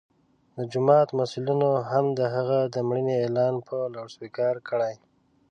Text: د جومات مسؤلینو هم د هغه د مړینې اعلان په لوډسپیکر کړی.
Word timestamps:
د 0.55 0.57
جومات 0.71 1.07
مسؤلینو 1.19 1.69
هم 1.91 2.05
د 2.19 2.21
هغه 2.35 2.59
د 2.73 2.75
مړینې 2.87 3.15
اعلان 3.23 3.55
په 3.67 3.75
لوډسپیکر 3.93 4.53
کړی. 4.69 4.93